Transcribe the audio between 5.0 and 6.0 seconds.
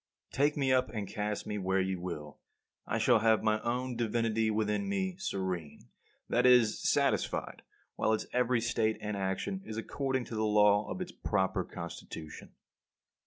serene,